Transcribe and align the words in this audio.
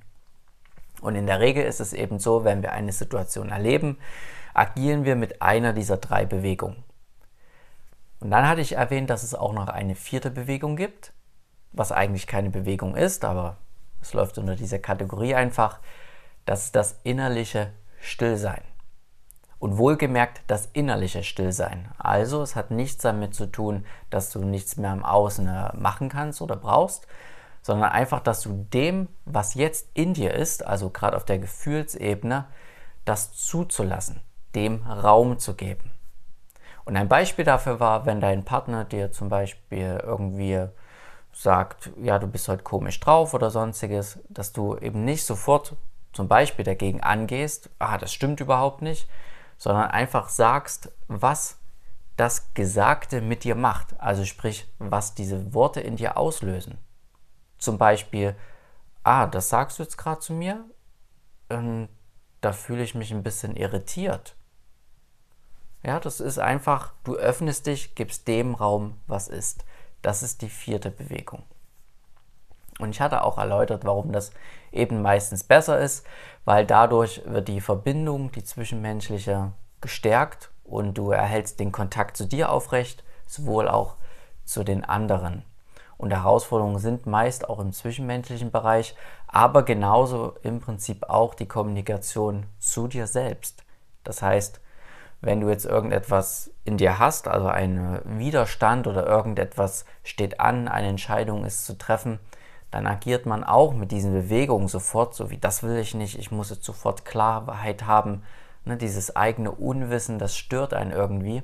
Und 1.00 1.14
in 1.14 1.27
der 1.27 1.41
Regel 1.41 1.64
ist 1.64 1.80
es 1.80 1.92
eben 1.92 2.18
so, 2.18 2.44
wenn 2.44 2.62
wir 2.62 2.72
eine 2.72 2.92
Situation 2.92 3.50
erleben, 3.50 3.98
agieren 4.55 5.05
wir 5.05 5.16
mit 5.16 5.42
einer 5.42 5.72
dieser 5.72 5.98
drei 5.98 6.24
Bewegungen. 6.24 6.83
Und 8.20 8.30
dann 8.30 8.48
hatte 8.48 8.62
ich 8.62 8.72
erwähnt, 8.72 9.10
dass 9.10 9.22
es 9.22 9.34
auch 9.34 9.52
noch 9.52 9.68
eine 9.68 9.94
vierte 9.94 10.30
Bewegung 10.30 10.77
gibt, 10.77 11.12
was 11.72 11.92
eigentlich 11.92 12.27
keine 12.27 12.50
Bewegung 12.50 12.96
ist, 12.96 13.24
aber 13.24 13.58
es 14.00 14.14
läuft 14.14 14.38
unter 14.38 14.56
dieser 14.56 14.78
Kategorie 14.78 15.34
einfach. 15.34 15.80
Das 16.46 16.64
ist 16.64 16.77
das 16.77 16.98
innerliche 17.02 17.72
Stillsein. 18.00 18.62
Und 19.58 19.78
wohlgemerkt 19.78 20.42
das 20.48 20.66
innerliche 20.74 21.22
Stillsein. 21.22 21.88
Also 21.98 22.42
es 22.42 22.56
hat 22.56 22.70
nichts 22.70 23.02
damit 23.02 23.34
zu 23.34 23.46
tun, 23.46 23.86
dass 24.10 24.30
du 24.30 24.40
nichts 24.40 24.76
mehr 24.76 24.92
im 24.92 25.04
Außen 25.04 25.48
äh, 25.48 25.76
machen 25.76 26.08
kannst 26.08 26.42
oder 26.42 26.56
brauchst, 26.56 27.06
sondern 27.62 27.90
einfach, 27.90 28.20
dass 28.20 28.42
du 28.42 28.66
dem, 28.72 29.08
was 29.24 29.54
jetzt 29.54 29.88
in 29.94 30.14
dir 30.14 30.34
ist, 30.34 30.64
also 30.64 30.90
gerade 30.90 31.16
auf 31.16 31.24
der 31.24 31.38
Gefühlsebene, 31.38 32.44
das 33.04 33.32
zuzulassen, 33.32 34.20
dem 34.54 34.82
Raum 34.82 35.38
zu 35.38 35.54
geben. 35.54 35.90
Und 36.84 36.96
ein 36.96 37.08
Beispiel 37.08 37.44
dafür 37.44 37.80
war, 37.80 38.06
wenn 38.06 38.20
dein 38.20 38.44
Partner 38.44 38.84
dir 38.84 39.10
zum 39.10 39.28
Beispiel 39.28 40.00
irgendwie 40.04 40.66
sagt, 41.32 41.90
ja, 42.00 42.18
du 42.18 42.28
bist 42.28 42.48
heute 42.48 42.62
komisch 42.62 43.00
drauf 43.00 43.34
oder 43.34 43.50
sonstiges, 43.50 44.20
dass 44.28 44.52
du 44.52 44.77
eben 44.77 45.04
nicht 45.04 45.24
sofort 45.24 45.74
zum 46.12 46.28
Beispiel 46.28 46.64
dagegen 46.64 47.02
angehst, 47.02 47.68
ah, 47.78 47.98
das 47.98 48.12
stimmt 48.12 48.40
überhaupt 48.40 48.82
nicht, 48.82 49.08
sondern 49.58 49.90
einfach 49.90 50.28
sagst, 50.28 50.92
was 51.08 51.58
das 52.16 52.54
Gesagte 52.54 53.20
mit 53.20 53.44
dir 53.44 53.54
macht. 53.54 53.98
Also 54.00 54.24
sprich, 54.24 54.66
was 54.78 55.14
diese 55.14 55.54
Worte 55.54 55.80
in 55.80 55.96
dir 55.96 56.16
auslösen. 56.16 56.78
Zum 57.58 57.78
Beispiel, 57.78 58.36
ah, 59.02 59.27
das 59.27 59.48
sagst 59.48 59.78
du 59.78 59.83
jetzt 59.83 59.96
gerade 59.96 60.20
zu 60.20 60.33
mir, 60.33 60.64
ähm, 61.50 61.89
da 62.40 62.52
fühle 62.52 62.83
ich 62.83 62.95
mich 62.95 63.12
ein 63.12 63.22
bisschen 63.22 63.56
irritiert. 63.56 64.36
Ja, 65.83 66.00
das 66.00 66.20
ist 66.20 66.39
einfach, 66.39 66.92
du 67.05 67.16
öffnest 67.16 67.66
dich, 67.66 67.95
gibst 67.95 68.27
dem 68.28 68.55
Raum, 68.55 69.00
was 69.06 69.28
ist. 69.28 69.64
Das 70.02 70.22
ist 70.22 70.42
die 70.42 70.48
vierte 70.48 70.90
Bewegung. 70.90 71.45
Und 72.78 72.90
ich 72.90 73.00
hatte 73.00 73.22
auch 73.22 73.39
erläutert, 73.39 73.84
warum 73.84 74.12
das 74.12 74.33
eben 74.77 75.03
meistens 75.03 75.45
besser 75.45 75.79
ist, 75.79 76.07
weil 76.45 76.64
dadurch 76.64 77.23
wird 77.27 77.48
die 77.48 77.61
Verbindung, 77.61 78.31
die 78.33 78.45
zwischenmenschliche, 78.45 79.53
gestärkt 79.81 80.51
und 80.64 80.95
du 80.95 81.11
erhältst 81.11 81.61
den 81.61 81.73
Kontakt 81.73 82.17
zu 82.17 82.27
dir 82.27 82.51
aufrecht, 82.51 83.05
sowohl 83.27 83.69
auch 83.69 83.97
zu 84.45 84.64
den 84.64 84.85
anderen. 84.85 85.45
Und 85.98 86.13
Herausforderungen 86.13 86.79
sind 86.79 87.07
meist 87.07 87.48
auch 87.48 87.59
im 87.59 87.73
zwischenmenschlichen 87.73 88.51
Bereich, 88.51 88.95
aber 89.27 89.63
genauso 89.63 90.35
im 90.42 90.61
Prinzip 90.61 91.08
auch 91.08 91.35
die 91.35 91.48
Kommunikation 91.48 92.47
zu 92.58 92.87
dir 92.87 93.07
selbst. 93.07 93.64
Das 94.05 94.23
heißt, 94.23 94.61
wenn 95.20 95.41
du 95.41 95.48
jetzt 95.48 95.64
irgendetwas 95.64 96.51
in 96.64 96.77
dir 96.77 96.98
hast, 96.98 97.29
also 97.29 97.48
einen 97.48 98.01
Widerstand 98.19 98.87
oder 98.87 99.07
irgendetwas 99.07 99.87
steht 100.05 100.41
an, 100.41 100.69
eine 100.69 100.89
Entscheidung 100.89 101.45
ist 101.45 101.64
zu 101.64 101.79
treffen, 101.79 102.20
dann 102.70 102.86
agiert 102.86 103.27
man 103.27 103.44
auch 103.44 103.72
mit 103.72 103.92
diesen 103.92 104.12
Bewegungen 104.12 104.68
sofort, 104.68 105.14
so 105.14 105.30
wie 105.30 105.38
das 105.38 105.62
will 105.62 105.78
ich 105.78 105.94
nicht, 105.94 106.18
ich 106.18 106.30
muss 106.30 106.50
jetzt 106.50 106.64
sofort 106.64 107.04
Klarheit 107.04 107.86
haben. 107.86 108.22
Ne, 108.64 108.77
dieses 108.77 109.14
eigene 109.14 109.52
Unwissen, 109.52 110.18
das 110.18 110.36
stört 110.36 110.74
einen 110.74 110.90
irgendwie. 110.90 111.42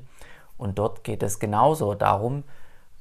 Und 0.59 0.79
dort 0.79 1.05
geht 1.05 1.23
es 1.23 1.39
genauso 1.39 1.95
darum, 1.95 2.45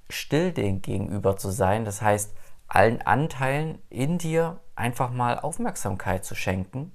still 0.09 0.51
dem 0.51 0.81
gegenüber 0.81 1.37
zu 1.37 1.49
sein. 1.49 1.85
Das 1.85 2.01
heißt, 2.01 2.33
allen 2.67 3.01
Anteilen 3.01 3.79
in 3.89 4.17
dir 4.17 4.59
einfach 4.75 5.11
mal 5.11 5.39
Aufmerksamkeit 5.39 6.23
zu 6.23 6.35
schenken. 6.35 6.91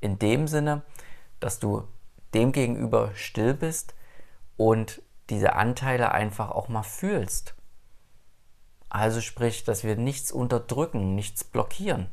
In 0.00 0.18
dem 0.18 0.48
Sinne, 0.48 0.82
dass 1.40 1.58
du 1.58 1.84
dem 2.32 2.52
gegenüber 2.52 3.10
still 3.14 3.54
bist 3.54 3.94
und 4.56 5.02
diese 5.30 5.54
Anteile 5.54 6.12
einfach 6.12 6.50
auch 6.50 6.68
mal 6.68 6.82
fühlst. 6.82 7.53
Also 8.94 9.20
sprich, 9.20 9.64
dass 9.64 9.82
wir 9.82 9.96
nichts 9.96 10.30
unterdrücken, 10.30 11.16
nichts 11.16 11.42
blockieren. 11.42 12.06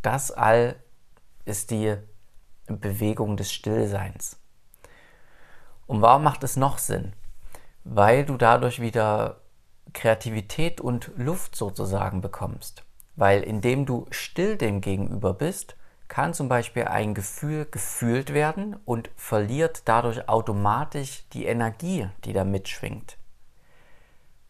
Das 0.00 0.30
all 0.30 0.76
ist 1.44 1.72
die 1.72 1.96
Bewegung 2.68 3.36
des 3.36 3.52
Stillseins. 3.52 4.38
Und 5.88 6.02
warum 6.02 6.22
macht 6.22 6.44
es 6.44 6.56
noch 6.56 6.78
Sinn? 6.78 7.14
Weil 7.82 8.24
du 8.24 8.36
dadurch 8.36 8.80
wieder 8.80 9.40
Kreativität 9.92 10.80
und 10.80 11.10
Luft 11.16 11.56
sozusagen 11.56 12.20
bekommst. 12.20 12.84
Weil 13.16 13.42
indem 13.42 13.86
du 13.86 14.06
still 14.12 14.56
dem 14.56 14.80
gegenüber 14.80 15.34
bist, 15.34 15.74
kann 16.06 16.32
zum 16.32 16.48
Beispiel 16.48 16.84
ein 16.84 17.12
Gefühl 17.12 17.66
gefühlt 17.68 18.32
werden 18.32 18.76
und 18.84 19.10
verliert 19.16 19.82
dadurch 19.86 20.28
automatisch 20.28 21.24
die 21.32 21.46
Energie, 21.46 22.08
die 22.24 22.32
da 22.32 22.44
mitschwingt. 22.44 23.17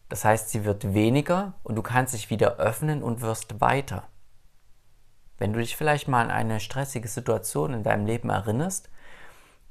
Das 0.09 0.25
heißt, 0.25 0.49
sie 0.49 0.65
wird 0.65 0.93
weniger 0.93 1.53
und 1.63 1.75
du 1.75 1.83
kannst 1.83 2.13
dich 2.13 2.29
wieder 2.31 2.57
öffnen 2.57 3.03
und 3.03 3.21
wirst 3.21 3.61
weiter. 3.61 4.07
Wenn 5.37 5.53
du 5.53 5.59
dich 5.59 5.77
vielleicht 5.77 6.07
mal 6.07 6.23
an 6.25 6.31
eine 6.31 6.59
stressige 6.59 7.07
Situation 7.07 7.73
in 7.73 7.83
deinem 7.83 8.05
Leben 8.05 8.29
erinnerst, 8.29 8.89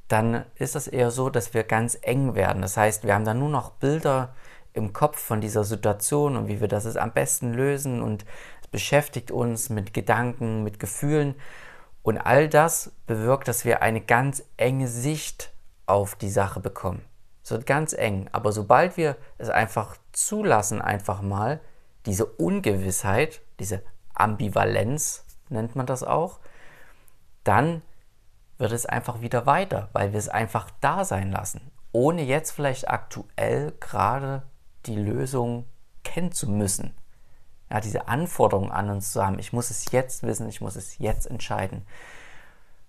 dann 0.06 0.44
ist 0.54 0.74
das 0.74 0.88
eher 0.88 1.10
so, 1.10 1.28
dass 1.28 1.52
wir 1.52 1.64
ganz 1.64 1.98
eng 2.00 2.34
werden. 2.34 2.62
Das 2.62 2.76
heißt, 2.76 3.04
wir 3.04 3.14
haben 3.14 3.26
dann 3.26 3.40
nur 3.40 3.50
noch 3.50 3.72
Bilder 3.72 4.34
im 4.72 4.92
Kopf 4.92 5.18
von 5.18 5.40
dieser 5.40 5.64
Situation 5.64 6.36
und 6.36 6.48
wie 6.48 6.60
wir 6.60 6.68
das 6.68 6.96
am 6.96 7.12
besten 7.12 7.52
lösen 7.52 8.00
und 8.00 8.24
es 8.62 8.68
beschäftigt 8.68 9.30
uns 9.30 9.68
mit 9.68 9.92
Gedanken, 9.92 10.62
mit 10.62 10.78
Gefühlen 10.78 11.34
und 12.02 12.16
all 12.16 12.48
das 12.48 12.92
bewirkt, 13.06 13.48
dass 13.48 13.64
wir 13.64 13.82
eine 13.82 14.00
ganz 14.00 14.44
enge 14.56 14.88
Sicht 14.88 15.52
auf 15.84 16.14
die 16.14 16.30
Sache 16.30 16.60
bekommen. 16.60 17.02
Es 17.48 17.50
wird 17.50 17.66
ganz 17.66 17.94
eng. 17.94 18.28
Aber 18.32 18.52
sobald 18.52 18.96
wir 18.96 19.16
es 19.38 19.48
einfach 19.48 19.96
zulassen, 20.26 20.82
einfach 20.82 21.22
mal, 21.22 21.60
diese 22.06 22.26
Ungewissheit, 22.26 23.40
diese 23.60 23.82
Ambivalenz 24.14 25.24
nennt 25.48 25.76
man 25.76 25.86
das 25.86 26.02
auch, 26.02 26.40
dann 27.44 27.82
wird 28.58 28.72
es 28.72 28.86
einfach 28.86 29.20
wieder 29.20 29.46
weiter, 29.46 29.88
weil 29.92 30.12
wir 30.12 30.18
es 30.18 30.28
einfach 30.28 30.70
da 30.80 31.04
sein 31.04 31.30
lassen, 31.30 31.70
ohne 31.92 32.22
jetzt 32.22 32.50
vielleicht 32.50 32.88
aktuell 32.88 33.72
gerade 33.80 34.42
die 34.86 34.96
Lösung 34.96 35.66
kennen 36.02 36.32
zu 36.32 36.48
müssen. 36.50 36.94
Ja, 37.70 37.80
diese 37.80 38.08
Anforderung 38.08 38.72
an 38.72 38.90
uns 38.90 39.12
zu 39.12 39.24
haben, 39.24 39.38
ich 39.38 39.52
muss 39.52 39.70
es 39.70 39.92
jetzt 39.92 40.22
wissen, 40.22 40.48
ich 40.48 40.60
muss 40.60 40.74
es 40.74 40.98
jetzt 40.98 41.26
entscheiden, 41.26 41.86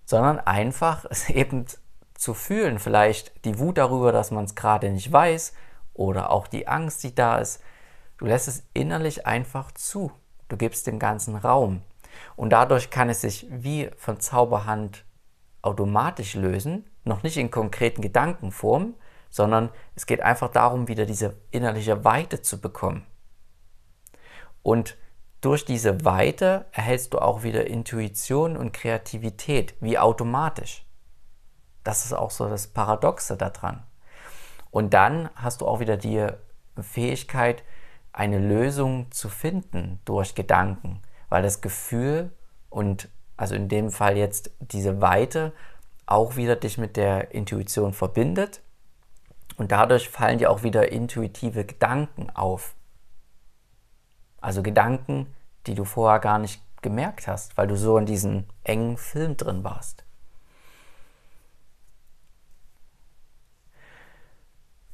sondern 0.04 0.40
einfach 0.40 1.04
es 1.10 1.30
eben 1.30 1.66
zu 2.14 2.34
fühlen, 2.34 2.78
vielleicht 2.78 3.44
die 3.44 3.58
Wut 3.58 3.78
darüber, 3.78 4.12
dass 4.12 4.30
man 4.30 4.44
es 4.44 4.54
gerade 4.54 4.90
nicht 4.90 5.12
weiß 5.12 5.52
oder 6.00 6.30
auch 6.30 6.46
die 6.46 6.66
Angst, 6.66 7.04
die 7.04 7.14
da 7.14 7.36
ist. 7.36 7.62
Du 8.16 8.24
lässt 8.24 8.48
es 8.48 8.64
innerlich 8.72 9.26
einfach 9.26 9.70
zu. 9.72 10.10
Du 10.48 10.56
gibst 10.56 10.86
dem 10.86 10.98
ganzen 10.98 11.36
Raum. 11.36 11.82
Und 12.36 12.50
dadurch 12.50 12.88
kann 12.88 13.10
es 13.10 13.20
sich 13.20 13.46
wie 13.50 13.90
von 13.98 14.18
Zauberhand 14.18 15.04
automatisch 15.60 16.34
lösen, 16.34 16.88
noch 17.04 17.22
nicht 17.22 17.36
in 17.36 17.50
konkreten 17.50 18.00
Gedankenform, 18.00 18.94
sondern 19.28 19.68
es 19.94 20.06
geht 20.06 20.22
einfach 20.22 20.50
darum, 20.50 20.88
wieder 20.88 21.04
diese 21.04 21.36
innerliche 21.50 22.02
Weite 22.02 22.40
zu 22.40 22.62
bekommen. 22.62 23.06
Und 24.62 24.96
durch 25.42 25.66
diese 25.66 26.02
Weite 26.06 26.64
erhältst 26.72 27.12
du 27.12 27.18
auch 27.18 27.42
wieder 27.42 27.66
Intuition 27.66 28.56
und 28.56 28.72
Kreativität, 28.72 29.74
wie 29.80 29.98
automatisch. 29.98 30.86
Das 31.84 32.06
ist 32.06 32.14
auch 32.14 32.30
so 32.30 32.48
das 32.48 32.68
Paradoxe 32.68 33.36
daran. 33.36 33.82
Und 34.70 34.94
dann 34.94 35.28
hast 35.34 35.60
du 35.60 35.66
auch 35.66 35.80
wieder 35.80 35.96
die 35.96 36.26
Fähigkeit, 36.80 37.64
eine 38.12 38.38
Lösung 38.38 39.10
zu 39.10 39.28
finden 39.28 40.00
durch 40.04 40.34
Gedanken, 40.34 41.00
weil 41.28 41.42
das 41.42 41.60
Gefühl 41.60 42.32
und 42.68 43.08
also 43.36 43.54
in 43.54 43.68
dem 43.68 43.90
Fall 43.90 44.16
jetzt 44.16 44.50
diese 44.60 45.00
Weite 45.00 45.52
auch 46.06 46.36
wieder 46.36 46.56
dich 46.56 46.76
mit 46.76 46.96
der 46.96 47.32
Intuition 47.34 47.92
verbindet 47.92 48.62
und 49.56 49.72
dadurch 49.72 50.08
fallen 50.08 50.38
dir 50.38 50.50
auch 50.50 50.62
wieder 50.62 50.90
intuitive 50.90 51.64
Gedanken 51.64 52.30
auf. 52.30 52.74
Also 54.40 54.62
Gedanken, 54.62 55.26
die 55.66 55.74
du 55.74 55.84
vorher 55.84 56.18
gar 56.18 56.38
nicht 56.38 56.62
gemerkt 56.82 57.28
hast, 57.28 57.56
weil 57.56 57.66
du 57.66 57.76
so 57.76 57.96
in 57.98 58.06
diesem 58.06 58.44
engen 58.64 58.96
Film 58.96 59.36
drin 59.36 59.62
warst. 59.64 60.04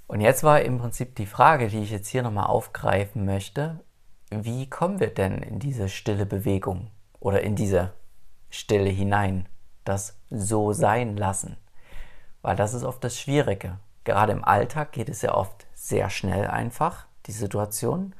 Und 0.06 0.20
jetzt 0.20 0.44
war 0.44 0.60
im 0.60 0.78
Prinzip 0.78 1.16
die 1.16 1.26
Frage, 1.26 1.68
die 1.68 1.82
ich 1.82 1.90
jetzt 1.90 2.08
hier 2.08 2.22
nochmal 2.22 2.46
aufgreifen 2.46 3.24
möchte, 3.24 3.80
wie 4.30 4.68
kommen 4.68 5.00
wir 5.00 5.12
denn 5.12 5.38
in 5.38 5.58
diese 5.58 5.88
stille 5.88 6.26
Bewegung 6.26 6.90
oder 7.18 7.42
in 7.42 7.56
diese 7.56 7.92
Stille 8.50 8.90
hinein, 8.90 9.48
das 9.84 10.18
so 10.30 10.72
sein 10.72 11.16
lassen? 11.16 11.56
Weil 12.42 12.56
das 12.56 12.74
ist 12.74 12.84
oft 12.84 13.02
das 13.02 13.18
Schwierige. 13.18 13.78
Gerade 14.04 14.32
im 14.32 14.44
Alltag 14.44 14.92
geht 14.92 15.08
es 15.08 15.22
ja 15.22 15.34
oft 15.34 15.66
sehr 15.74 16.10
schnell 16.10 16.46
einfach, 16.46 17.06
die 17.26 17.32
Situation. 17.32 18.14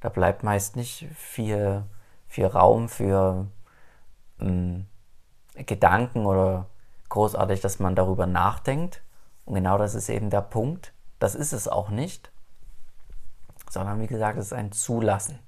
Da 0.00 0.08
bleibt 0.08 0.42
meist 0.42 0.76
nicht 0.76 1.06
viel, 1.14 1.84
viel 2.26 2.46
Raum 2.46 2.88
für 2.88 3.46
ähm, 4.40 4.86
Gedanken 5.54 6.24
oder 6.24 6.66
großartig, 7.10 7.60
dass 7.60 7.78
man 7.78 7.94
darüber 7.94 8.26
nachdenkt. 8.26 9.02
Und 9.44 9.54
genau 9.54 9.76
das 9.76 9.94
ist 9.94 10.08
eben 10.08 10.30
der 10.30 10.40
Punkt. 10.40 10.94
Das 11.20 11.36
ist 11.36 11.52
es 11.52 11.68
auch 11.68 11.90
nicht, 11.90 12.32
sondern 13.70 14.00
wie 14.00 14.08
gesagt, 14.08 14.38
es 14.38 14.46
ist 14.46 14.52
ein 14.52 14.72
Zulassen. 14.72 15.38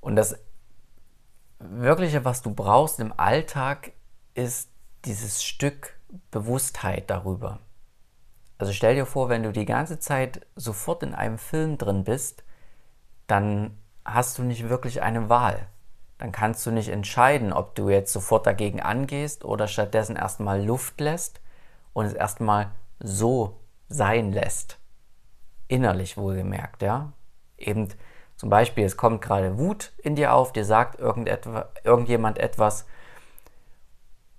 Und 0.00 0.16
das 0.16 0.38
Wirkliche, 1.60 2.24
was 2.24 2.42
du 2.42 2.54
brauchst 2.54 3.00
im 3.00 3.18
Alltag, 3.18 3.92
ist 4.34 4.70
dieses 5.04 5.42
Stück 5.42 5.98
Bewusstheit 6.30 7.10
darüber. 7.10 7.60
Also 8.58 8.72
stell 8.72 8.94
dir 8.94 9.06
vor, 9.06 9.28
wenn 9.28 9.44
du 9.44 9.52
die 9.52 9.64
ganze 9.64 9.98
Zeit 9.98 10.46
sofort 10.56 11.02
in 11.02 11.14
einem 11.14 11.38
Film 11.38 11.78
drin 11.78 12.04
bist, 12.04 12.42
dann 13.28 13.78
hast 14.04 14.38
du 14.38 14.42
nicht 14.42 14.68
wirklich 14.68 15.02
eine 15.02 15.28
Wahl. 15.28 15.68
Dann 16.18 16.32
kannst 16.32 16.66
du 16.66 16.72
nicht 16.72 16.88
entscheiden, 16.88 17.52
ob 17.52 17.76
du 17.76 17.88
jetzt 17.88 18.12
sofort 18.12 18.46
dagegen 18.46 18.80
angehst 18.80 19.44
oder 19.44 19.68
stattdessen 19.68 20.16
erstmal 20.16 20.64
Luft 20.64 21.00
lässt 21.00 21.40
und 21.92 22.06
es 22.06 22.14
erstmal 22.14 22.72
so 23.00 23.60
sein 23.88 24.32
lässt. 24.32 24.78
Innerlich 25.66 26.16
wohlgemerkt, 26.16 26.82
ja. 26.82 27.12
Eben 27.56 27.88
zum 28.36 28.50
Beispiel, 28.50 28.84
es 28.84 28.96
kommt 28.96 29.20
gerade 29.20 29.58
Wut 29.58 29.92
in 29.98 30.14
dir 30.14 30.32
auf, 30.32 30.52
dir 30.52 30.64
sagt 30.64 31.00
irgendjemand 31.00 32.38
etwas 32.38 32.86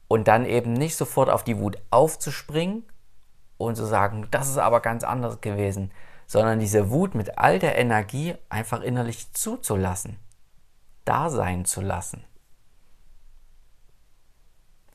und 0.07 0.27
dann 0.27 0.45
eben 0.45 0.73
nicht 0.73 0.95
sofort 0.95 1.29
auf 1.29 1.43
die 1.43 1.59
Wut 1.59 1.77
aufzuspringen 1.89 2.83
und 3.57 3.75
zu 3.75 3.85
sagen, 3.85 4.27
das 4.31 4.49
ist 4.49 4.57
aber 4.57 4.79
ganz 4.79 5.03
anders 5.03 5.41
gewesen, 5.41 5.91
sondern 6.27 6.59
diese 6.59 6.89
Wut 6.89 7.13
mit 7.13 7.37
all 7.37 7.59
der 7.59 7.77
Energie 7.77 8.35
einfach 8.47 8.81
innerlich 8.81 9.33
zuzulassen, 9.33 10.17
da 11.03 11.29
sein 11.29 11.65
zu 11.65 11.81
lassen. 11.81 12.23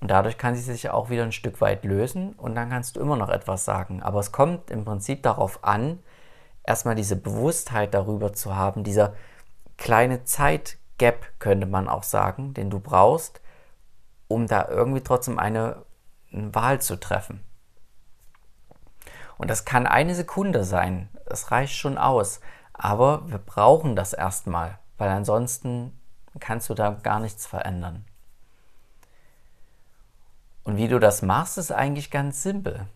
Und 0.04 0.10
dadurch 0.10 0.36
kann 0.36 0.54
sie 0.54 0.60
sich 0.60 0.90
auch 0.90 1.08
wieder 1.08 1.22
ein 1.22 1.32
Stück 1.32 1.62
weit 1.62 1.82
lösen 1.82 2.34
und 2.34 2.54
dann 2.54 2.68
kannst 2.68 2.94
du 2.94 3.00
immer 3.00 3.16
noch 3.16 3.30
etwas 3.30 3.64
sagen. 3.64 4.02
Aber 4.02 4.20
es 4.20 4.32
kommt 4.32 4.70
im 4.70 4.84
Prinzip 4.84 5.22
darauf 5.22 5.64
an, 5.64 5.98
erstmal 6.62 6.94
diese 6.94 7.16
Bewusstheit 7.16 7.94
darüber 7.94 8.34
zu 8.34 8.54
haben, 8.54 8.84
dieser 8.84 9.14
kleine 9.78 10.22
Zeitgap 10.24 11.24
könnte 11.38 11.66
man 11.66 11.88
auch 11.88 12.02
sagen, 12.02 12.52
den 12.52 12.68
du 12.68 12.80
brauchst, 12.80 13.40
um 14.28 14.46
da 14.46 14.68
irgendwie 14.68 15.00
trotzdem 15.00 15.38
eine, 15.38 15.86
eine 16.30 16.54
Wahl 16.54 16.82
zu 16.82 17.00
treffen. 17.00 17.42
Und 19.38 19.48
das 19.48 19.64
kann 19.64 19.86
eine 19.86 20.14
Sekunde 20.14 20.64
sein. 20.64 21.08
Das 21.24 21.50
reicht 21.50 21.76
schon 21.76 21.96
aus. 21.96 22.42
Aber 22.74 23.22
wir 23.30 23.38
brauchen 23.38 23.96
das 23.96 24.12
erstmal, 24.12 24.78
weil 24.98 25.08
ansonsten 25.08 25.98
kannst 26.40 26.68
du 26.68 26.74
da 26.74 26.90
gar 26.90 27.20
nichts 27.20 27.46
verändern. 27.46 28.04
Und 30.64 30.78
wie 30.78 30.88
du 30.88 30.99
das 30.99 31.22
machst, 31.22 31.58
ist 31.58 31.70
eigentlich 31.70 32.11
ganz 32.11 32.43
simpel. 32.43 32.87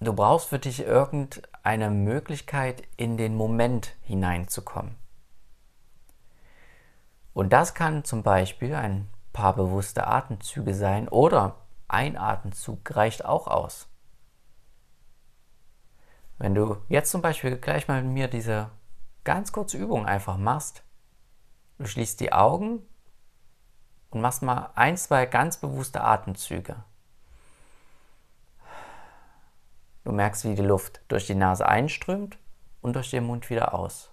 Du 0.00 0.12
brauchst 0.12 0.48
für 0.48 0.58
dich 0.58 0.80
irgendeine 0.80 1.90
Möglichkeit, 1.90 2.82
in 2.96 3.16
den 3.16 3.34
Moment 3.34 3.94
hineinzukommen. 4.02 4.96
Und 7.32 7.52
das 7.52 7.74
kann 7.74 8.04
zum 8.04 8.22
Beispiel 8.22 8.74
ein 8.74 9.08
paar 9.32 9.54
bewusste 9.54 10.06
Atemzüge 10.06 10.74
sein 10.74 11.08
oder 11.08 11.56
ein 11.88 12.16
Atemzug 12.16 12.96
reicht 12.96 13.24
auch 13.24 13.46
aus. 13.46 13.88
Wenn 16.38 16.54
du 16.54 16.78
jetzt 16.88 17.10
zum 17.10 17.22
Beispiel 17.22 17.56
gleich 17.56 17.88
mal 17.88 18.02
mit 18.02 18.12
mir 18.12 18.28
diese 18.28 18.70
ganz 19.24 19.52
kurze 19.52 19.78
Übung 19.78 20.06
einfach 20.06 20.36
machst, 20.36 20.82
du 21.78 21.86
schließt 21.86 22.20
die 22.20 22.32
Augen 22.32 22.82
und 24.10 24.20
machst 24.20 24.42
mal 24.42 24.70
ein, 24.74 24.96
zwei 24.96 25.26
ganz 25.26 25.56
bewusste 25.56 26.02
Atemzüge. 26.02 26.76
Du 30.04 30.12
merkst, 30.12 30.44
wie 30.44 30.54
die 30.54 30.62
Luft 30.62 31.00
durch 31.08 31.26
die 31.26 31.34
Nase 31.34 31.66
einströmt 31.66 32.38
und 32.80 32.94
durch 32.94 33.10
den 33.10 33.24
Mund 33.24 33.50
wieder 33.50 33.74
aus. 33.74 34.10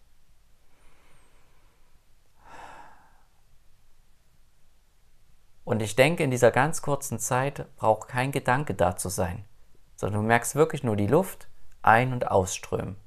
Und 5.65 5.81
ich 5.81 5.95
denke, 5.95 6.23
in 6.23 6.31
dieser 6.31 6.51
ganz 6.51 6.81
kurzen 6.81 7.19
Zeit 7.19 7.65
braucht 7.77 8.09
kein 8.09 8.31
Gedanke 8.31 8.73
da 8.73 8.97
zu 8.97 9.09
sein, 9.09 9.45
sondern 9.95 10.21
du 10.21 10.27
merkst 10.27 10.55
wirklich 10.55 10.83
nur 10.83 10.95
die 10.95 11.07
Luft 11.07 11.47
ein- 11.81 12.11
und 12.11 12.27
ausströmen. 12.27 12.97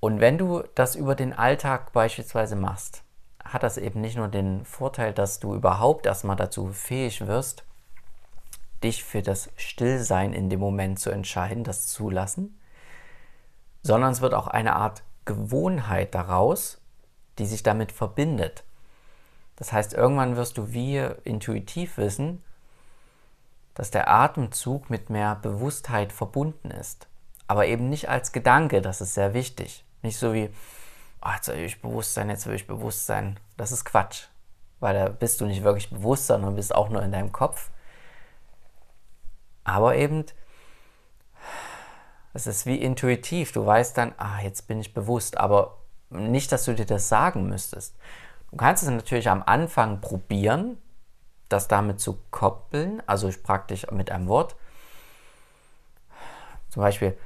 Und 0.00 0.20
wenn 0.20 0.38
du 0.38 0.64
das 0.74 0.96
über 0.96 1.14
den 1.14 1.34
Alltag 1.34 1.92
beispielsweise 1.92 2.56
machst, 2.56 3.04
hat 3.44 3.62
das 3.62 3.76
eben 3.76 4.00
nicht 4.00 4.16
nur 4.16 4.28
den 4.28 4.64
Vorteil, 4.64 5.12
dass 5.12 5.40
du 5.40 5.54
überhaupt 5.54 6.06
erstmal 6.06 6.36
dazu 6.36 6.68
fähig 6.68 7.26
wirst, 7.26 7.64
dich 8.82 9.04
für 9.04 9.22
das 9.22 9.50
Stillsein 9.56 10.32
in 10.32 10.48
dem 10.48 10.60
Moment 10.60 10.98
zu 10.98 11.10
entscheiden, 11.10 11.64
das 11.64 11.86
zulassen, 11.86 12.58
sondern 13.82 14.12
es 14.12 14.22
wird 14.22 14.32
auch 14.32 14.46
eine 14.46 14.76
Art 14.76 15.02
Gewohnheit 15.26 16.14
daraus, 16.14 16.80
die 17.38 17.46
sich 17.46 17.62
damit 17.62 17.92
verbindet. 17.92 18.64
Das 19.56 19.72
heißt, 19.72 19.92
irgendwann 19.92 20.36
wirst 20.36 20.56
du 20.56 20.72
wie 20.72 20.96
intuitiv 21.24 21.98
wissen, 21.98 22.42
dass 23.74 23.90
der 23.90 24.10
Atemzug 24.10 24.88
mit 24.88 25.10
mehr 25.10 25.36
Bewusstheit 25.36 26.12
verbunden 26.12 26.70
ist. 26.70 27.08
Aber 27.46 27.66
eben 27.66 27.88
nicht 27.88 28.08
als 28.08 28.32
Gedanke, 28.32 28.80
das 28.80 29.00
ist 29.00 29.14
sehr 29.14 29.34
wichtig. 29.34 29.84
Nicht 30.02 30.18
so 30.18 30.32
wie, 30.32 30.50
oh, 31.22 31.28
jetzt 31.34 31.48
will 31.48 31.64
ich 31.64 31.80
bewusst 31.80 32.14
sein, 32.14 32.30
jetzt 32.30 32.46
will 32.46 32.54
ich 32.54 32.66
bewusst 32.66 33.06
sein. 33.06 33.38
Das 33.56 33.72
ist 33.72 33.84
Quatsch. 33.84 34.24
Weil 34.80 34.94
da 34.94 35.08
bist 35.08 35.40
du 35.40 35.46
nicht 35.46 35.62
wirklich 35.62 35.90
bewusst, 35.90 36.26
sondern 36.26 36.56
bist 36.56 36.74
auch 36.74 36.88
nur 36.88 37.02
in 37.02 37.12
deinem 37.12 37.32
Kopf. 37.32 37.70
Aber 39.64 39.94
eben, 39.96 40.24
es 42.32 42.46
ist 42.46 42.66
wie 42.66 42.76
intuitiv. 42.76 43.52
Du 43.52 43.64
weißt 43.64 43.96
dann, 43.98 44.14
ah, 44.16 44.40
jetzt 44.40 44.68
bin 44.68 44.80
ich 44.80 44.94
bewusst. 44.94 45.36
Aber 45.36 45.78
nicht, 46.08 46.50
dass 46.52 46.64
du 46.64 46.74
dir 46.74 46.86
das 46.86 47.08
sagen 47.08 47.48
müsstest. 47.48 47.96
Du 48.50 48.56
kannst 48.56 48.82
es 48.82 48.88
natürlich 48.88 49.28
am 49.28 49.42
Anfang 49.44 50.00
probieren, 50.00 50.78
das 51.48 51.68
damit 51.68 52.00
zu 52.00 52.18
koppeln, 52.30 53.02
also 53.06 53.30
praktisch 53.42 53.86
mit 53.90 54.10
einem 54.10 54.28
Wort. 54.28 54.56
Zum 56.68 56.82
Beispiel 56.82 57.16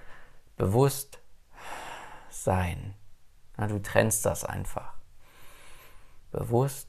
bewusst 0.56 1.18
sein. 2.42 2.94
Na, 3.56 3.66
du 3.66 3.80
trennst 3.80 4.26
das 4.26 4.44
einfach. 4.44 4.94
Bewusst 6.32 6.88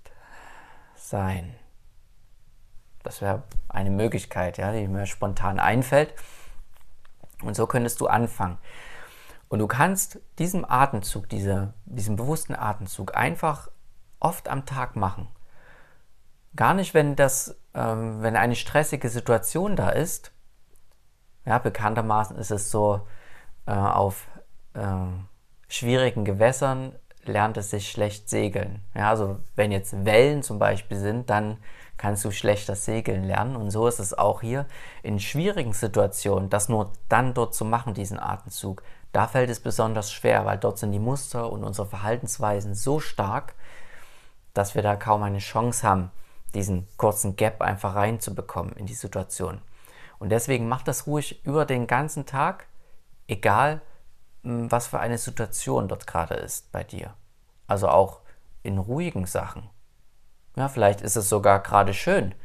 sein. 0.96 1.56
Das 3.04 3.22
wäre 3.22 3.44
eine 3.70 3.92
Möglichkeit, 3.92 4.58
ja, 4.58 4.72
die 4.72 4.88
mir 4.88 5.06
spontan 5.06 5.60
einfällt. 5.60 6.14
Und 7.44 7.56
so 7.56 7.68
könntest 7.68 8.02
du 8.02 8.08
anfangen. 8.08 8.58
Und 9.48 9.60
du 9.60 9.68
kannst 9.68 10.20
diesen 10.40 10.68
Atemzug, 10.68 11.30
diese, 11.30 11.74
diesen 11.86 12.16
bewussten 12.16 12.56
Atemzug 12.56 13.16
einfach 13.16 13.70
oft 14.20 14.48
am 14.50 14.66
Tag 14.66 14.96
machen. 14.96 15.28
Gar 16.56 16.74
nicht, 16.74 16.94
wenn 16.96 17.16
das, 17.16 17.56
ähm, 17.76 18.24
wenn 18.24 18.36
eine 18.36 18.56
stressige 18.56 19.10
Situation 19.10 19.76
da 19.76 19.90
ist, 19.90 20.32
Ja, 21.46 21.60
bekanntermaßen 21.60 22.38
ist 22.38 22.50
es 22.50 22.72
so, 22.72 23.08
äh, 23.68 23.72
auf 23.72 24.28
äh, 24.74 24.82
schwierigen 25.68 26.26
Gewässern 26.26 26.94
lernt 27.24 27.58
es 27.58 27.72
sich 27.72 27.90
schlecht 27.90 28.30
segeln. 28.30 28.82
Ja, 28.94 29.10
also 29.10 29.40
wenn 29.56 29.72
jetzt 29.72 30.06
Wellen 30.06 30.44
zum 30.44 30.60
Beispiel 30.60 30.98
sind, 30.98 31.30
dann 31.30 31.58
kannst 31.98 32.26
du 32.26 32.32
schlecht 32.32 32.68
das 32.70 32.86
Segeln 32.86 33.24
lernen. 33.24 33.56
Und 33.56 33.72
so 33.72 33.88
ist 33.88 34.00
es 34.00 34.18
auch 34.18 34.42
hier 34.42 34.66
in 35.02 35.20
schwierigen 35.20 35.74
Situationen, 35.74 36.50
das 36.50 36.70
nur 36.70 36.92
dann 37.10 37.34
dort 37.34 37.56
zu 37.56 37.66
machen, 37.66 37.94
diesen 37.94 38.20
Atemzug. 38.20 38.84
Da 39.12 39.28
fällt 39.28 39.50
es 39.50 39.60
besonders 39.60 40.12
schwer, 40.12 40.46
weil 40.46 40.58
dort 40.58 40.78
sind 40.78 40.92
die 40.92 41.00
Muster 41.00 41.52
und 41.52 41.64
unsere 41.64 41.88
Verhaltensweisen 41.88 42.76
so 42.76 43.00
stark, 43.00 43.56
dass 44.54 44.76
wir 44.76 44.82
da 44.82 44.96
kaum 44.96 45.24
eine 45.24 45.40
Chance 45.40 45.88
haben, 45.88 46.12
diesen 46.54 46.88
kurzen 46.98 47.36
Gap 47.36 47.62
einfach 47.62 47.96
reinzubekommen 47.96 48.74
in 48.74 48.86
die 48.86 48.94
Situation. 48.94 49.62
Und 50.20 50.30
deswegen 50.30 50.68
mach 50.68 50.82
das 50.82 51.08
ruhig 51.08 51.46
über 51.46 51.66
den 51.66 51.88
ganzen 51.88 52.26
Tag, 52.26 52.68
egal 53.28 53.82
was 54.46 54.88
für 54.88 55.00
eine 55.00 55.18
Situation 55.18 55.88
dort 55.88 56.06
gerade 56.06 56.36
ist 56.36 56.72
bei 56.72 56.84
dir. 56.84 57.16
Also 57.68 57.90
auch 57.90 58.22
in 58.62 58.78
ruhigen 58.78 59.26
Sachen. 59.26 59.70
Ja, 60.56 60.70
vielleicht 60.70 61.02
ist 61.02 61.16
es 61.16 61.28
sogar 61.28 61.60
gerade 61.60 61.94
schön. 61.94 62.36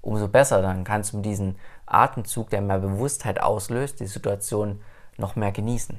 Umso 0.00 0.28
besser, 0.28 0.62
dann 0.62 0.84
kannst 0.84 1.12
du 1.12 1.16
mit 1.16 1.26
diesem 1.26 1.56
Atemzug, 1.86 2.50
der 2.50 2.62
mehr 2.62 2.78
Bewusstheit 2.78 3.42
auslöst, 3.42 4.00
die 4.00 4.06
Situation 4.06 4.80
noch 5.18 5.36
mehr 5.36 5.52
genießen. 5.52 5.98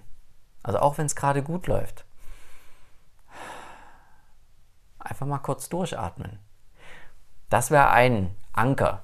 Also 0.63 0.79
auch 0.79 0.97
wenn 0.97 1.05
es 1.05 1.15
gerade 1.15 1.43
gut 1.43 1.67
läuft. 1.67 2.05
Einfach 4.99 5.25
mal 5.25 5.39
kurz 5.39 5.67
durchatmen. 5.69 6.39
Das 7.49 7.71
wäre 7.71 7.89
ein 7.89 8.35
Anker. 8.53 9.03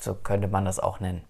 So 0.00 0.14
könnte 0.14 0.48
man 0.48 0.66
das 0.66 0.78
auch 0.78 1.00
nennen. 1.00 1.24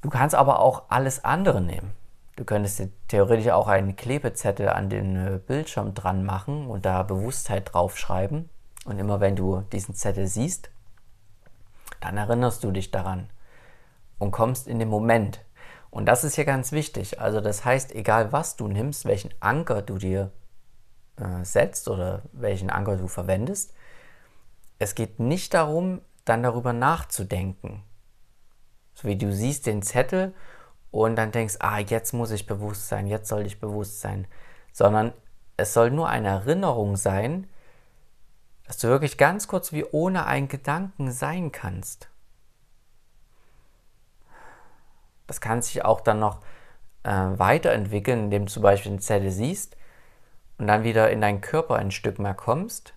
Du 0.00 0.10
kannst 0.10 0.34
aber 0.34 0.58
auch 0.58 0.84
alles 0.88 1.24
andere 1.24 1.60
nehmen. 1.60 1.94
Du 2.40 2.46
könntest 2.46 2.82
theoretisch 3.08 3.50
auch 3.50 3.68
einen 3.68 3.96
Klebezettel 3.96 4.70
an 4.70 4.88
den 4.88 5.14
äh, 5.14 5.38
Bildschirm 5.46 5.92
dran 5.92 6.24
machen 6.24 6.68
und 6.68 6.86
da 6.86 7.02
Bewusstheit 7.02 7.74
draufschreiben. 7.74 8.48
Und 8.86 8.98
immer 8.98 9.20
wenn 9.20 9.36
du 9.36 9.60
diesen 9.72 9.94
Zettel 9.94 10.26
siehst, 10.26 10.70
dann 12.00 12.16
erinnerst 12.16 12.64
du 12.64 12.70
dich 12.70 12.90
daran 12.90 13.28
und 14.18 14.30
kommst 14.30 14.68
in 14.68 14.78
den 14.78 14.88
Moment. 14.88 15.44
Und 15.90 16.06
das 16.06 16.24
ist 16.24 16.36
hier 16.36 16.46
ganz 16.46 16.72
wichtig. 16.72 17.20
Also 17.20 17.42
das 17.42 17.66
heißt, 17.66 17.94
egal 17.94 18.32
was 18.32 18.56
du 18.56 18.68
nimmst, 18.68 19.04
welchen 19.04 19.34
Anker 19.40 19.82
du 19.82 19.98
dir 19.98 20.32
äh, 21.16 21.44
setzt 21.44 21.88
oder 21.88 22.22
welchen 22.32 22.70
Anker 22.70 22.96
du 22.96 23.06
verwendest, 23.06 23.74
es 24.78 24.94
geht 24.94 25.20
nicht 25.20 25.52
darum, 25.52 26.00
dann 26.24 26.42
darüber 26.42 26.72
nachzudenken. 26.72 27.82
So 28.94 29.08
wie 29.08 29.16
du 29.16 29.30
siehst 29.30 29.66
den 29.66 29.82
Zettel 29.82 30.32
und 30.90 31.16
dann 31.16 31.32
denkst, 31.32 31.56
ah, 31.60 31.78
jetzt 31.78 32.12
muss 32.12 32.30
ich 32.30 32.46
bewusst 32.46 32.88
sein, 32.88 33.06
jetzt 33.06 33.28
soll 33.28 33.46
ich 33.46 33.60
bewusst 33.60 34.00
sein, 34.00 34.26
sondern 34.72 35.12
es 35.56 35.72
soll 35.72 35.90
nur 35.90 36.08
eine 36.08 36.28
Erinnerung 36.28 36.96
sein, 36.96 37.48
dass 38.66 38.78
du 38.78 38.88
wirklich 38.88 39.18
ganz 39.18 39.48
kurz 39.48 39.72
wie 39.72 39.84
ohne 39.84 40.26
einen 40.26 40.48
Gedanken 40.48 41.10
sein 41.10 41.52
kannst. 41.52 42.08
Das 45.26 45.40
kann 45.40 45.62
sich 45.62 45.84
auch 45.84 46.00
dann 46.00 46.18
noch 46.18 46.40
äh, 47.02 47.10
weiterentwickeln, 47.10 48.24
indem 48.24 48.46
du 48.46 48.52
zum 48.52 48.62
Beispiel 48.62 48.92
eine 48.92 49.00
Zelle 49.00 49.30
siehst 49.30 49.76
und 50.58 50.66
dann 50.66 50.82
wieder 50.82 51.10
in 51.10 51.20
deinen 51.20 51.40
Körper 51.40 51.76
ein 51.76 51.90
Stück 51.90 52.18
mehr 52.18 52.34
kommst, 52.34 52.94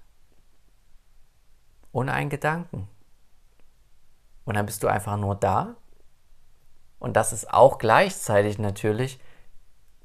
ohne 1.92 2.14
einen 2.14 2.30
Gedanken. 2.30 2.88
Und 4.46 4.56
dann 4.56 4.66
bist 4.66 4.84
du 4.84 4.88
einfach 4.88 5.18
nur 5.18 5.36
da 5.36 5.76
und 7.04 7.18
das 7.18 7.34
ist 7.34 7.54
auch 7.54 7.80
gleichzeitig 7.80 8.60
natürlich 8.60 9.20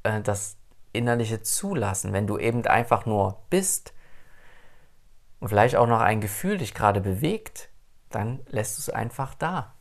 äh, 0.02 0.20
das 0.20 0.56
innerliche 0.92 1.40
Zulassen, 1.44 2.12
wenn 2.12 2.26
du 2.26 2.38
eben 2.38 2.66
einfach 2.66 3.06
nur 3.06 3.40
bist 3.50 3.94
und 5.38 5.48
vielleicht 5.48 5.76
auch 5.76 5.86
noch 5.86 6.00
ein 6.00 6.20
Gefühl 6.20 6.58
dich 6.58 6.74
gerade 6.74 7.00
bewegt, 7.00 7.68
dann 8.10 8.40
lässt 8.48 8.76
du 8.76 8.80
es 8.80 8.90
einfach 8.90 9.34
da. 9.34 9.76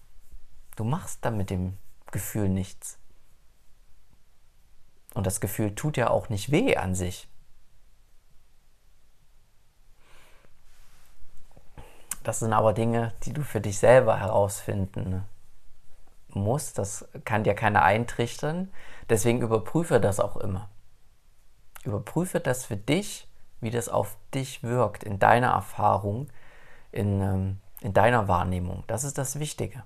Du 0.76 0.84
machst 0.84 1.26
dann 1.26 1.38
mit 1.38 1.50
dem 1.50 1.80
Gefühl 2.12 2.50
nichts. 2.50 3.00
Und 5.16 5.26
das 5.26 5.42
Gefühl 5.42 5.74
tut 5.74 5.98
ja 5.98 6.12
auch 6.12 6.30
nicht 6.30 6.52
weh 6.52 6.78
an 6.78 6.94
sich. 6.94 7.28
Das 12.22 12.38
sind 12.38 12.54
aber 12.54 12.74
Dinge, 12.74 13.16
die 13.24 13.34
du 13.34 13.42
für 13.42 13.60
dich 13.60 13.80
selber 13.80 14.20
herausfinden 14.20 15.10
ne? 15.10 15.26
Muss, 16.38 16.74
das 16.74 17.08
kann 17.25 17.44
dir 17.44 17.53
keiner 17.53 17.84
eintrichtern. 17.84 18.72
Deswegen 19.10 19.41
überprüfe 19.41 20.00
das 20.00 20.20
auch 20.20 20.38
immer. 20.38 20.70
Überprüfe 21.84 22.39
das 22.39 22.65
für 22.65 22.77
dich, 22.77 23.27
wie 23.62 23.72
das 23.72 23.89
auf 23.89 24.17
dich 24.34 24.63
wirkt, 24.63 25.03
in 25.03 25.20
deiner 25.20 25.51
Erfahrung, 25.51 26.27
in, 26.91 27.22
ähm, 27.22 27.58
in 27.82 27.94
deiner 27.94 28.27
Wahrnehmung. 28.27 28.84
Das 28.88 29.03
ist 29.03 29.17
das 29.17 29.39
Wichtige. 29.39 29.84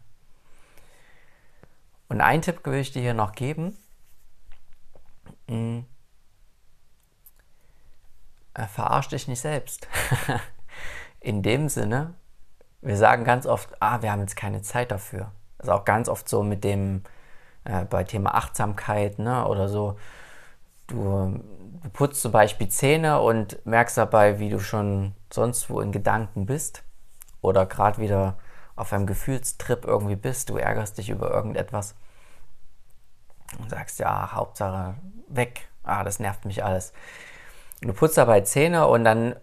Und 2.10 2.22
einen 2.22 2.42
Tipp 2.42 2.66
will 2.66 2.80
ich 2.80 2.92
dir 2.92 3.02
hier 3.02 3.14
noch 3.14 3.34
geben. 3.34 3.78
Hm. 5.48 5.86
Äh, 8.54 8.68
verarsch 8.68 9.08
dich 9.08 9.28
nicht 9.28 9.40
selbst. 9.40 9.88
in 11.22 11.42
dem 11.42 11.70
Sinne, 11.70 12.16
wir 12.82 12.98
sagen 12.98 13.24
ganz 13.24 13.46
oft, 13.46 13.82
ah, 13.82 14.02
wir 14.02 14.12
haben 14.12 14.22
jetzt 14.22 14.36
keine 14.36 14.62
Zeit 14.62 14.92
dafür. 14.92 15.32
Das 15.62 15.68
ist 15.68 15.74
auch 15.74 15.86
ganz 15.86 16.10
oft 16.10 16.28
so 16.28 16.42
mit 16.42 16.64
dem, 16.64 17.04
äh, 17.66 17.86
bei 17.86 18.04
Thema 18.04 18.34
Achtsamkeit 18.34 19.20
ne, 19.20 19.48
oder 19.48 19.70
so. 19.70 19.96
Du, 20.88 21.40
du 21.84 21.90
putzt 21.90 22.22
zum 22.22 22.32
Beispiel 22.32 22.68
Zähne 22.68 23.22
und 23.22 23.64
merkst 23.64 23.96
dabei, 23.96 24.40
wie 24.40 24.50
du 24.50 24.60
schon 24.60 25.14
sonst 25.32 25.70
wo 25.70 25.80
in 25.80 25.92
Gedanken 25.92 26.48
bist 26.48 26.84
oder 27.42 27.68
gerade 27.68 28.00
wieder 28.00 28.40
auf 28.76 28.92
einem 28.92 29.06
Gefühlstrip 29.06 29.86
irgendwie 29.86 30.16
bist. 30.16 30.50
Du 30.50 30.58
ärgerst 30.58 30.98
dich 30.98 31.12
über 31.12 31.30
irgendetwas 31.30 31.94
und 33.60 33.70
sagst, 33.70 34.00
ja, 34.00 34.32
Hauptsache 34.32 34.96
weg. 35.28 35.70
Ah, 35.84 36.04
das 36.04 36.20
nervt 36.20 36.46
mich 36.46 36.64
alles. 36.64 36.92
Du 37.82 37.94
putzt 37.94 38.18
dabei 38.18 38.42
Zähne 38.42 38.88
und 38.88 39.04
dann 39.04 39.36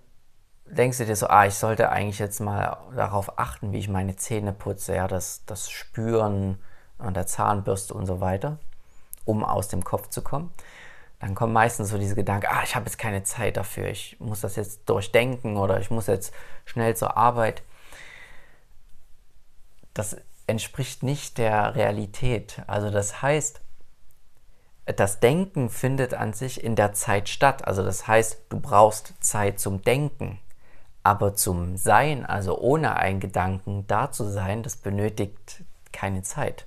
denkst 0.71 0.99
du 0.99 1.07
dir 1.07 1.17
so, 1.17 1.29
ah, 1.29 1.47
ich 1.47 1.55
sollte 1.55 1.91
eigentlich 1.91 2.19
jetzt 2.19 2.41
mal 2.41 2.79
darauf 2.95 3.39
achten, 3.39 3.73
wie 3.73 3.79
ich 3.79 3.89
meine 3.89 4.17
Zähne 4.17 4.53
putze, 4.53 4.95
ja, 4.95 5.09
das, 5.09 5.45
das 5.47 5.71
Spüren 5.71 6.59
an 6.99 7.15
der 7.15 7.27
Zahnbürste 7.27 7.95
und 7.95 8.07
so 8.07 8.21
weiter, 8.21 8.59
um 9.25 9.45
aus 9.45 9.69
dem 9.69 9.85
Kopf 9.85 10.09
zu 10.09 10.23
kommen. 10.23 10.53
Dann 11.21 11.35
kommen 11.35 11.53
meistens 11.53 11.89
so 11.91 11.99
diese 11.99 12.15
Gedanken, 12.15 12.47
ah, 12.49 12.63
ich 12.63 12.77
habe 12.77 12.87
jetzt 12.87 12.99
keine 12.99 13.25
Zeit 13.25 13.57
dafür, 13.57 13.89
ich 13.89 14.17
muss 14.21 14.41
das 14.41 14.57
jetzt 14.57 14.89
durchdenken 14.89 15.57
oder 15.57 15.81
ich 15.81 15.91
muss 15.91 16.07
jetzt 16.07 16.33
schnell 16.65 16.97
zur 16.97 17.17
Arbeit. 17.17 17.63
Das 19.95 20.17
entspricht 20.47 21.03
nicht 21.03 21.39
der 21.39 21.75
Realität. 21.75 22.63
Also 22.67 22.91
das 22.91 23.21
heißt, 23.21 23.61
das 24.87 25.21
Denken 25.21 25.69
findet 25.69 26.15
an 26.15 26.33
sich 26.33 26.63
in 26.63 26.77
der 26.77 26.93
Zeit 26.95 27.29
statt. 27.29 27.67
Also 27.67 27.85
das 27.85 28.07
heißt, 28.07 28.45
du 28.49 28.61
brauchst 28.61 29.13
Zeit 29.21 29.61
zum 29.61 29.83
Denken. 29.83 30.41
Aber 31.09 31.33
zum 31.33 31.79
Sein, 31.79 32.27
also 32.27 32.59
ohne 32.59 32.97
einen 32.97 33.19
Gedanken 33.19 33.87
da 33.87 34.13
zu 34.13 34.25
sein, 34.25 34.63
das 34.63 34.77
benötigt 34.77 35.65
keine 35.91 36.21
Zeit. 36.21 36.67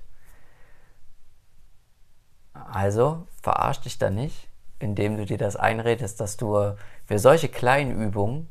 Also 2.52 3.28
verarsch 3.40 3.82
dich 3.82 3.98
da 3.98 4.10
nicht, 4.10 4.48
indem 4.80 5.16
du 5.16 5.26
dir 5.26 5.38
das 5.38 5.54
einredest, 5.54 6.18
dass 6.18 6.36
du 6.38 6.74
für 7.06 7.18
solche 7.20 7.48
kleinen 7.48 7.92
Übungen 7.92 8.48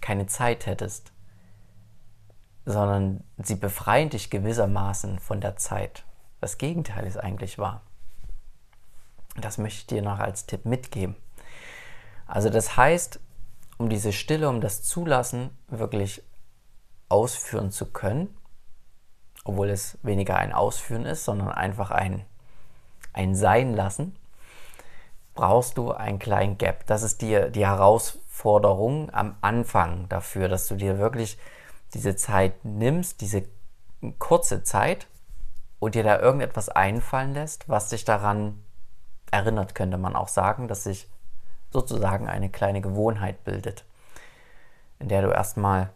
keine 0.00 0.26
Zeit 0.26 0.66
hättest, 0.66 1.10
sondern 2.64 3.24
sie 3.38 3.56
befreien 3.56 4.10
dich 4.10 4.30
gewissermaßen 4.30 5.18
von 5.18 5.40
der 5.40 5.56
Zeit. 5.56 6.04
Das 6.40 6.56
Gegenteil 6.56 7.04
ist 7.04 7.16
eigentlich 7.16 7.58
wahr. 7.58 7.80
Das 9.40 9.58
möchte 9.58 9.80
ich 9.80 9.86
dir 9.88 10.02
noch 10.02 10.20
als 10.20 10.46
Tipp 10.46 10.66
mitgeben. 10.66 11.16
Also 12.28 12.48
das 12.48 12.76
heißt, 12.76 13.18
um 13.78 13.88
diese 13.88 14.12
Stille, 14.12 14.48
um 14.48 14.60
das 14.60 14.82
Zulassen 14.82 15.50
wirklich 15.68 16.22
ausführen 17.08 17.70
zu 17.70 17.86
können, 17.86 18.36
obwohl 19.44 19.70
es 19.70 19.98
weniger 20.02 20.36
ein 20.36 20.52
Ausführen 20.52 21.04
ist, 21.04 21.24
sondern 21.24 21.50
einfach 21.50 21.90
ein, 21.90 22.24
ein 23.12 23.34
Sein 23.34 23.74
lassen, 23.74 24.16
brauchst 25.34 25.78
du 25.78 25.92
einen 25.92 26.18
kleinen 26.18 26.58
Gap. 26.58 26.86
Das 26.86 27.02
ist 27.02 27.22
die, 27.22 27.50
die 27.50 27.66
Herausforderung 27.66 29.12
am 29.12 29.36
Anfang 29.40 30.08
dafür, 30.08 30.48
dass 30.48 30.68
du 30.68 30.76
dir 30.76 30.98
wirklich 30.98 31.38
diese 31.94 32.16
Zeit 32.16 32.64
nimmst, 32.64 33.20
diese 33.20 33.44
kurze 34.18 34.62
Zeit 34.62 35.06
und 35.78 35.94
dir 35.94 36.02
da 36.02 36.18
irgendetwas 36.18 36.68
einfallen 36.68 37.34
lässt, 37.34 37.68
was 37.68 37.88
dich 37.88 38.04
daran 38.04 38.62
erinnert, 39.30 39.74
könnte 39.74 39.98
man 39.98 40.14
auch 40.14 40.28
sagen, 40.28 40.68
dass 40.68 40.84
sich 40.84 41.08
sozusagen 41.72 42.28
eine 42.28 42.50
kleine 42.50 42.80
Gewohnheit 42.80 43.44
bildet, 43.44 43.84
in 44.98 45.08
der 45.08 45.22
du 45.22 45.28
erstmal 45.28 45.90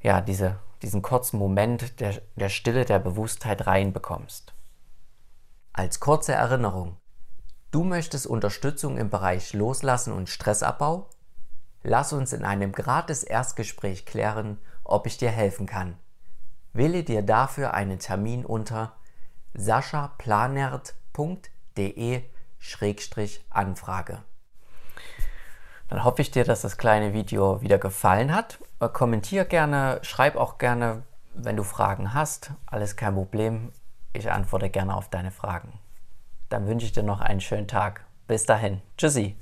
ja, 0.00 0.20
diese, 0.20 0.58
diesen 0.82 1.02
kurzen 1.02 1.38
Moment 1.38 1.98
der, 2.00 2.20
der 2.36 2.50
Stille, 2.50 2.84
der 2.84 2.98
Bewusstheit 2.98 3.66
reinbekommst. 3.66 4.52
Als 5.72 5.98
kurze 5.98 6.34
Erinnerung, 6.34 6.98
du 7.70 7.84
möchtest 7.84 8.26
Unterstützung 8.26 8.98
im 8.98 9.10
Bereich 9.10 9.54
Loslassen 9.54 10.12
und 10.12 10.28
Stressabbau? 10.28 11.08
Lass 11.82 12.12
uns 12.12 12.32
in 12.32 12.44
einem 12.44 12.72
gratis 12.72 13.24
Erstgespräch 13.24 14.06
klären, 14.06 14.58
ob 14.84 15.06
ich 15.06 15.16
dir 15.16 15.30
helfen 15.30 15.66
kann. 15.66 15.96
Wähle 16.72 17.02
dir 17.02 17.22
dafür 17.22 17.74
einen 17.74 17.98
Termin 17.98 18.44
unter 18.44 18.92
saschaplanert.de-anfrage. 22.64 24.22
Dann 25.88 26.04
hoffe 26.04 26.22
ich 26.22 26.30
dir, 26.30 26.44
dass 26.44 26.62
das 26.62 26.78
kleine 26.78 27.12
Video 27.12 27.60
wieder 27.60 27.78
gefallen 27.78 28.34
hat. 28.34 28.58
Äh, 28.80 28.88
kommentier 28.88 29.44
gerne, 29.44 30.00
schreib 30.02 30.36
auch 30.36 30.58
gerne, 30.58 31.02
wenn 31.34 31.56
du 31.56 31.62
Fragen 31.62 32.14
hast. 32.14 32.52
Alles 32.66 32.96
kein 32.96 33.14
Problem. 33.14 33.72
Ich 34.12 34.30
antworte 34.30 34.70
gerne 34.70 34.94
auf 34.96 35.08
deine 35.08 35.30
Fragen. 35.30 35.78
Dann 36.48 36.66
wünsche 36.66 36.86
ich 36.86 36.92
dir 36.92 37.02
noch 37.02 37.20
einen 37.20 37.40
schönen 37.40 37.68
Tag. 37.68 38.06
Bis 38.26 38.46
dahin. 38.46 38.80
Tschüssi. 38.96 39.36